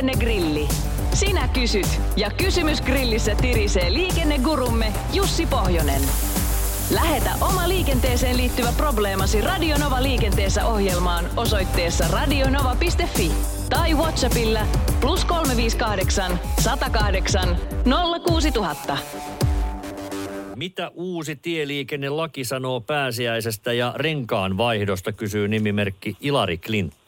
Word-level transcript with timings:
Liikennegrilli. 0.00 0.68
Sinä 1.14 1.48
kysyt 1.48 2.00
ja 2.16 2.30
kysymys 2.30 2.80
grillissä 2.80 3.34
tirisee 3.34 3.92
liikennegurumme 3.92 4.92
Jussi 5.12 5.46
Pohjonen. 5.46 6.00
Lähetä 6.90 7.30
oma 7.40 7.68
liikenteeseen 7.68 8.36
liittyvä 8.36 8.72
probleemasi 8.76 9.40
Radionova 9.40 10.02
liikenteessä 10.02 10.66
ohjelmaan 10.66 11.24
osoitteessa 11.36 12.04
radionova.fi 12.08 13.32
tai 13.70 13.94
Whatsappilla 13.94 14.60
plus 15.00 15.24
358 15.24 16.40
108 16.60 17.56
06000. 18.26 18.98
Mitä 20.56 20.90
uusi 20.94 21.36
tieliikennelaki 21.36 22.44
sanoo 22.44 22.80
pääsiäisestä 22.80 23.72
ja 23.72 23.92
renkaan 23.96 24.56
vaihdosta, 24.56 25.12
kysyy 25.12 25.48
nimimerkki 25.48 26.16
Ilari 26.20 26.58
Clinton. 26.58 26.99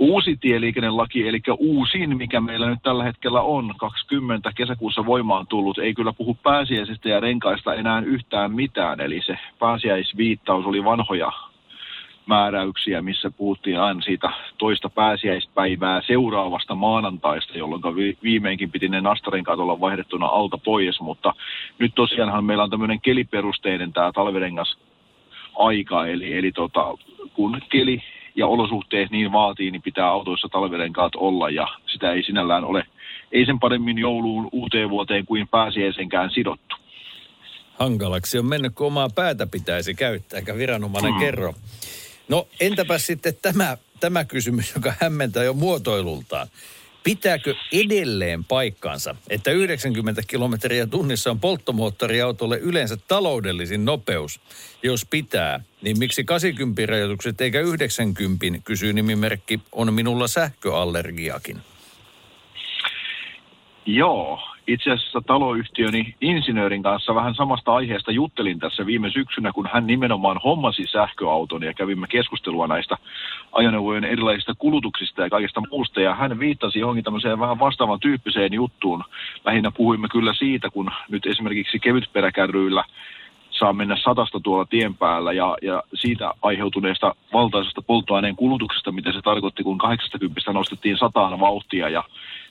Uusi 0.00 0.36
tieliikennelaki, 0.36 1.28
eli 1.28 1.40
uusin, 1.58 2.16
mikä 2.16 2.40
meillä 2.40 2.70
nyt 2.70 2.78
tällä 2.82 3.04
hetkellä 3.04 3.40
on, 3.40 3.74
20 3.76 4.52
kesäkuussa 4.56 5.06
voimaan 5.06 5.46
tullut, 5.46 5.78
ei 5.78 5.94
kyllä 5.94 6.12
puhu 6.12 6.34
pääsiäisestä 6.42 7.08
ja 7.08 7.20
renkaista 7.20 7.74
enää 7.74 8.00
yhtään 8.00 8.52
mitään. 8.52 9.00
Eli 9.00 9.20
se 9.26 9.38
pääsiäisviittaus 9.58 10.66
oli 10.66 10.84
vanhoja 10.84 11.32
määräyksiä, 12.26 13.02
missä 13.02 13.30
puhuttiin 13.30 13.80
aina 13.80 14.00
siitä 14.00 14.32
toista 14.58 14.90
pääsiäispäivää 14.90 16.02
seuraavasta 16.06 16.74
maanantaista, 16.74 17.58
jolloin 17.58 17.82
viimeinkin 18.22 18.70
piti 18.70 18.88
ne 18.88 19.00
nastarenkaat 19.00 19.58
olla 19.58 19.80
vaihdettuna 19.80 20.26
alta 20.26 20.58
pois, 20.58 21.00
mutta 21.00 21.34
nyt 21.78 21.92
tosiaanhan 21.94 22.44
meillä 22.44 22.64
on 22.64 22.70
tämmöinen 22.70 23.00
keliperusteinen 23.00 23.92
tämä 23.92 24.12
talvirengas 24.12 24.78
aika, 25.58 26.06
eli, 26.06 26.38
eli 26.38 26.52
tota, 26.52 26.94
kun 27.34 27.60
keli 27.68 28.02
ja 28.34 28.46
olosuhteet 28.46 29.10
niin 29.10 29.32
vaatii, 29.32 29.70
niin 29.70 29.82
pitää 29.82 30.06
autoissa 30.06 30.48
talvirenkaat 30.48 31.12
olla 31.16 31.50
ja 31.50 31.66
sitä 31.92 32.12
ei 32.12 32.22
sinällään 32.22 32.64
ole, 32.64 32.84
ei 33.32 33.46
sen 33.46 33.60
paremmin 33.60 33.98
jouluun 33.98 34.48
uuteen 34.52 34.90
vuoteen 34.90 35.26
kuin 35.26 35.48
pääsiäisenkään 35.48 36.30
sidottu. 36.30 36.76
Hankalaksi 37.78 38.38
on 38.38 38.46
mennyt, 38.46 38.74
kun 38.74 38.86
omaa 38.86 39.08
päätä 39.14 39.46
pitäisi 39.46 39.94
käyttää, 39.94 40.38
eikä 40.38 40.56
viranomainen 40.56 41.12
hmm. 41.12 41.20
kerro. 41.20 41.54
No 42.28 42.46
entäpä 42.60 42.98
sitten 42.98 43.34
tämä, 43.42 43.76
tämä 44.00 44.24
kysymys, 44.24 44.74
joka 44.74 44.94
hämmentää 45.00 45.44
jo 45.44 45.52
muotoilultaan. 45.52 46.48
Pitääkö 47.04 47.54
edelleen 47.72 48.44
paikkansa, 48.44 49.14
että 49.28 49.50
90 49.50 50.22
kilometriä 50.26 50.86
tunnissa 50.86 51.30
on 51.30 51.40
polttomoottoriautolle 51.40 52.58
yleensä 52.58 52.96
taloudellisin 53.08 53.84
nopeus? 53.84 54.40
Jos 54.82 55.06
pitää, 55.10 55.60
niin 55.82 55.98
miksi 55.98 56.24
80 56.24 56.86
rajoitukset 56.86 57.40
eikä 57.40 57.60
90, 57.60 58.46
kysyy 58.64 58.92
nimimerkki, 58.92 59.60
on 59.72 59.94
minulla 59.94 60.28
sähköallergiakin. 60.28 61.58
Joo, 63.86 64.38
itse 64.72 64.90
asiassa 64.90 65.20
taloyhtiöni 65.26 66.14
insinöörin 66.20 66.82
kanssa 66.82 67.14
vähän 67.14 67.34
samasta 67.34 67.74
aiheesta 67.74 68.12
juttelin 68.12 68.58
tässä 68.58 68.86
viime 68.86 69.10
syksynä, 69.10 69.52
kun 69.52 69.68
hän 69.72 69.86
nimenomaan 69.86 70.40
hommasi 70.44 70.86
sähköauton 70.86 71.62
ja 71.62 71.74
kävimme 71.74 72.06
keskustelua 72.06 72.66
näistä 72.66 72.96
ajoneuvojen 73.52 74.04
erilaisista 74.04 74.54
kulutuksista 74.58 75.22
ja 75.22 75.30
kaikesta 75.30 75.62
muusta. 75.70 76.00
Ja 76.00 76.14
hän 76.14 76.38
viittasi 76.38 76.78
johonkin 76.78 77.04
tämmöiseen 77.04 77.40
vähän 77.40 77.58
vastaavan 77.58 78.00
tyyppiseen 78.00 78.52
juttuun. 78.52 79.04
Lähinnä 79.44 79.70
puhuimme 79.70 80.08
kyllä 80.08 80.34
siitä, 80.34 80.70
kun 80.70 80.90
nyt 81.08 81.26
esimerkiksi 81.26 81.78
kevytperäkärryillä 81.78 82.84
saa 83.50 83.72
mennä 83.72 83.96
satasta 83.96 84.40
tuolla 84.40 84.64
tien 84.64 84.94
päällä 84.94 85.32
ja, 85.32 85.56
ja 85.62 85.82
siitä 85.94 86.34
aiheutuneesta 86.42 87.14
valtaisesta 87.32 87.82
polttoaineen 87.82 88.36
kulutuksesta, 88.36 88.92
mitä 88.92 89.12
se 89.12 89.22
tarkoitti, 89.22 89.62
kun 89.62 89.78
80 89.78 90.52
nostettiin 90.52 90.98
sataan 90.98 91.40
vauhtia 91.40 91.88
ja 91.88 92.04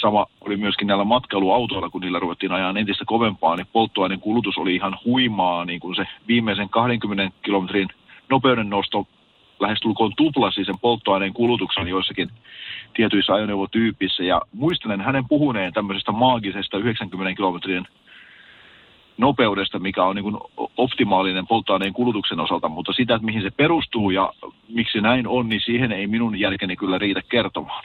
sama 0.00 0.26
oli 0.40 0.56
myöskin 0.56 0.86
näillä 0.86 1.04
matkailuautoilla, 1.04 1.90
kun 1.90 2.00
niillä 2.00 2.18
ruvettiin 2.18 2.52
ajaa 2.52 2.74
entistä 2.76 3.04
kovempaa, 3.06 3.56
niin 3.56 3.66
polttoaineen 3.72 4.20
kulutus 4.20 4.58
oli 4.58 4.74
ihan 4.74 4.98
huimaa, 5.04 5.64
niin 5.64 5.80
kuin 5.80 5.96
se 5.96 6.06
viimeisen 6.28 6.68
20 6.68 7.36
kilometrin 7.42 7.88
nopeuden 8.30 8.70
nosto 8.70 9.06
lähestulkoon 9.60 10.12
tuplasi 10.16 10.64
sen 10.64 10.78
polttoaineen 10.78 11.32
kulutuksen 11.32 11.88
joissakin 11.88 12.30
tietyissä 12.94 13.32
ajoneuvotyypissä. 13.32 14.22
Ja 14.22 14.42
muistelen 14.52 15.00
hänen 15.00 15.28
puhuneen 15.28 15.72
tämmöisestä 15.72 16.12
maagisesta 16.12 16.78
90 16.78 17.36
kilometrin 17.36 17.86
nopeudesta, 19.18 19.78
mikä 19.78 20.04
on 20.04 20.16
niin 20.16 20.22
kuin 20.22 20.38
optimaalinen 20.76 21.46
polttoaineen 21.46 21.92
kulutuksen 21.92 22.40
osalta, 22.40 22.68
mutta 22.68 22.92
sitä, 22.92 23.14
että 23.14 23.26
mihin 23.26 23.42
se 23.42 23.50
perustuu 23.50 24.10
ja 24.10 24.32
miksi 24.68 25.00
näin 25.00 25.28
on, 25.28 25.48
niin 25.48 25.60
siihen 25.60 25.92
ei 25.92 26.06
minun 26.06 26.40
jälkeni 26.40 26.76
kyllä 26.76 26.98
riitä 26.98 27.20
kertomaan. 27.28 27.84